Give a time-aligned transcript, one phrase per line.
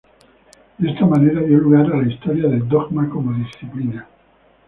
[0.79, 4.07] De esta manera dio lugar a la historia del dogma como disciplina.